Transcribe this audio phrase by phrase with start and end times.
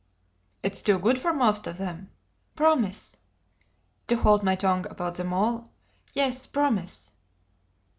[0.63, 2.09] "It is too good for most of them."
[2.55, 3.17] "Promise!"
[4.07, 5.67] "To hold my tongue about them all?"
[6.13, 7.11] "Yes promise!"